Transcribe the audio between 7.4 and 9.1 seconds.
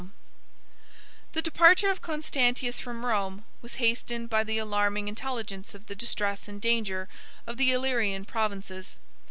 of the Illyrian provinces.